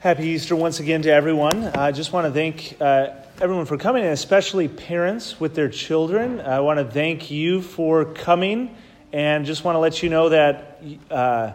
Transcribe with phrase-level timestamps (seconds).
[0.00, 1.64] Happy Easter once again to everyone.
[1.64, 3.08] I just want to thank uh,
[3.40, 6.40] everyone for coming, and especially parents with their children.
[6.40, 8.76] I want to thank you for coming,
[9.12, 10.80] and just want to let you know that
[11.10, 11.50] uh,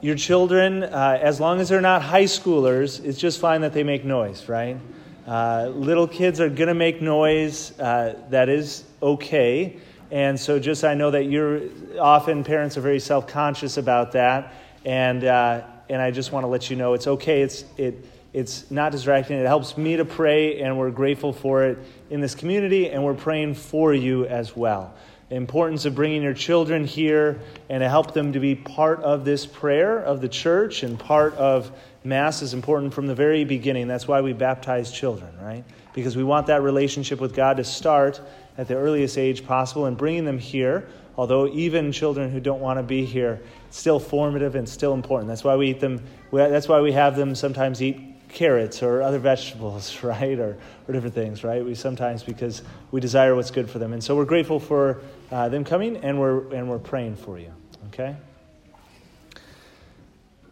[0.00, 3.84] your children, uh, as long as they're not high schoolers, it's just fine that they
[3.84, 4.76] make noise, right?
[5.24, 7.78] Uh, little kids are going to make noise.
[7.78, 9.76] Uh, that is okay.
[10.10, 11.60] And so, just I know that you're
[12.00, 14.52] often parents are very self conscious about that.
[14.84, 15.62] And uh,
[15.92, 17.42] and I just want to let you know it's okay.
[17.42, 19.36] It's, it, it's not distracting.
[19.36, 23.12] It helps me to pray, and we're grateful for it in this community, and we're
[23.12, 24.94] praying for you as well.
[25.28, 29.26] The importance of bringing your children here and to help them to be part of
[29.26, 31.70] this prayer of the church and part of
[32.04, 33.86] Mass is important from the very beginning.
[33.86, 35.62] That's why we baptize children, right?
[35.94, 38.20] Because we want that relationship with God to start
[38.56, 42.78] at the earliest age possible and bringing them here although even children who don't want
[42.78, 43.40] to be here,
[43.70, 45.28] still formative and still important.
[45.28, 46.02] That's why we eat them.
[46.32, 50.56] That's why we have them sometimes eat carrots or other vegetables, right, or,
[50.88, 51.64] or different things, right?
[51.64, 55.48] We sometimes because we desire what's good for them, and so we're grateful for uh,
[55.48, 57.52] them coming, and we're and we're praying for you.
[57.88, 58.16] Okay.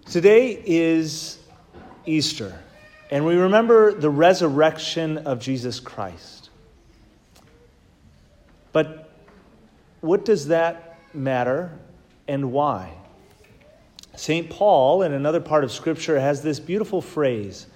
[0.06, 1.38] Today is
[2.04, 2.58] Easter,
[3.10, 6.50] and we remember the resurrection of Jesus Christ.
[8.72, 9.09] But
[10.00, 11.72] what does that matter
[12.26, 12.92] and why?
[14.16, 14.50] St.
[14.50, 17.66] Paul, in another part of Scripture, has this beautiful phrase.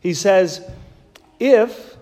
[0.00, 0.68] He says,
[1.38, 1.96] If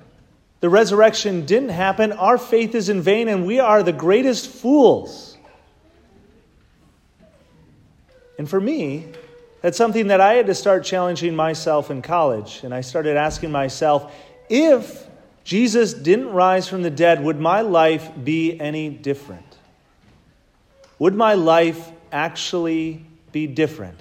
[0.60, 5.36] the resurrection didn't happen, our faith is in vain and we are the greatest fools.
[8.38, 9.06] And for me,
[9.60, 12.60] that's something that I had to start challenging myself in college.
[12.62, 14.14] And I started asking myself,
[14.48, 15.06] if
[15.44, 19.47] Jesus didn't rise from the dead, would my life be any different?
[20.98, 24.00] Would my life actually be different?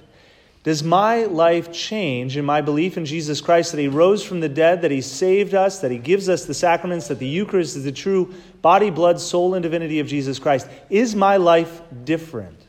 [0.64, 4.48] Does my life change in my belief in Jesus Christ that He rose from the
[4.48, 7.84] dead, that He saved us, that He gives us the sacraments, that the Eucharist is
[7.84, 10.68] the true body, blood, soul, and divinity of Jesus Christ?
[10.90, 12.60] Is my life different?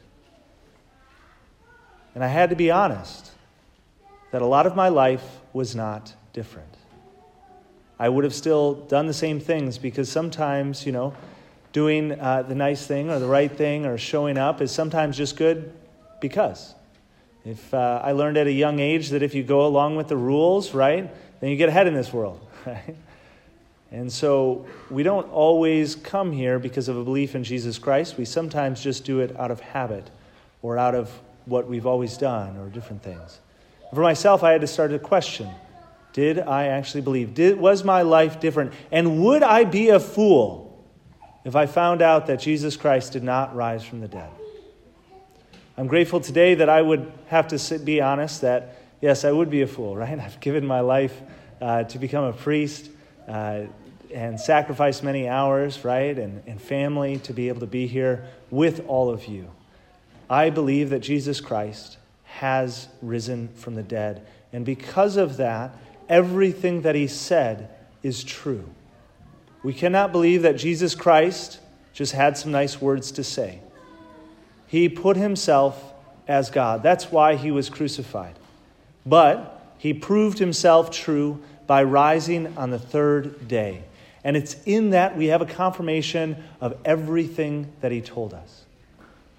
[2.15, 3.31] And I had to be honest
[4.31, 6.75] that a lot of my life was not different.
[7.97, 11.13] I would have still done the same things because sometimes, you know,
[11.71, 15.35] doing uh, the nice thing or the right thing or showing up is sometimes just
[15.35, 15.71] good
[16.19, 16.73] because.
[17.45, 20.17] If uh, I learned at a young age that if you go along with the
[20.17, 21.09] rules, right,
[21.39, 22.95] then you get ahead in this world, right?
[23.91, 28.17] And so we don't always come here because of a belief in Jesus Christ.
[28.17, 30.09] We sometimes just do it out of habit
[30.61, 31.09] or out of
[31.45, 33.39] what we've always done or different things.
[33.93, 35.49] For myself, I had to start to question
[36.13, 37.33] Did I actually believe?
[37.33, 38.73] Did, was my life different?
[38.91, 40.68] And would I be a fool
[41.43, 44.29] if I found out that Jesus Christ did not rise from the dead.
[45.77, 49.49] I'm grateful today that I would have to sit, be honest that, yes, I would
[49.49, 50.19] be a fool, right?
[50.19, 51.19] I've given my life
[51.61, 52.89] uh, to become a priest
[53.27, 53.61] uh,
[54.13, 58.85] and sacrificed many hours, right, and, and family to be able to be here with
[58.87, 59.49] all of you.
[60.29, 64.25] I believe that Jesus Christ has risen from the dead.
[64.51, 65.75] And because of that,
[66.07, 67.69] everything that he said
[68.03, 68.69] is true.
[69.63, 71.59] We cannot believe that Jesus Christ
[71.93, 73.59] just had some nice words to say.
[74.67, 75.93] He put himself
[76.27, 76.83] as God.
[76.83, 78.35] That's why he was crucified.
[79.05, 83.83] But he proved himself true by rising on the third day.
[84.23, 88.65] And it's in that we have a confirmation of everything that he told us.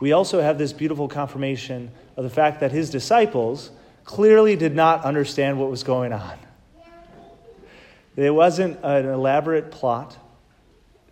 [0.01, 3.71] We also have this beautiful confirmation of the fact that his disciples
[4.05, 6.39] clearly did not understand what was going on.
[8.21, 10.19] It wasn't an elaborate plot.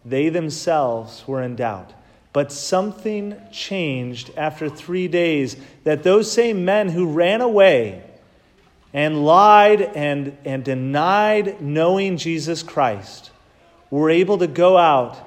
[0.05, 1.95] They themselves were in doubt.
[2.35, 8.03] But something changed after three days that those same men who ran away
[8.93, 13.31] and lied and, and denied knowing Jesus Christ
[13.91, 15.19] were able to go out,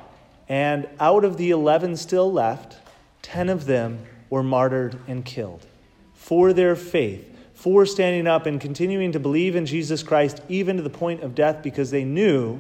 [0.47, 2.77] and out of the 11 still left,
[3.23, 5.65] 10 of them were martyred and killed
[6.13, 10.83] for their faith for standing up and continuing to believe in Jesus Christ even to
[10.83, 12.59] the point of death because they knew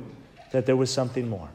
[0.51, 1.49] that there was something more.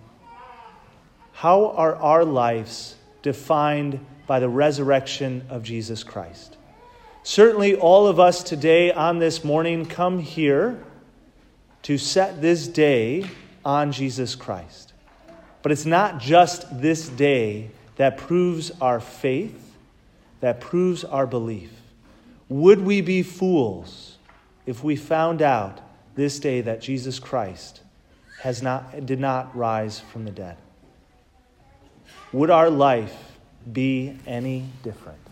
[1.33, 6.57] How are our lives defined by the resurrection of Jesus Christ?
[7.23, 10.83] Certainly, all of us today on this morning come here
[11.83, 13.29] to set this day
[13.65, 14.93] on Jesus Christ.
[15.63, 19.77] But it's not just this day that proves our faith,
[20.41, 21.71] that proves our belief.
[22.49, 24.19] Would we be fools
[24.67, 25.81] if we found out
[26.15, 27.81] this day that Jesus Christ
[28.41, 30.57] has not, did not rise from the dead?
[32.33, 33.39] Would our life
[33.73, 35.26] be any different?